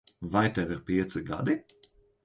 Vai 0.35 0.43
tev 0.55 0.73
ir 0.77 0.81
pieci 0.87 1.25
gadi? 1.31 1.61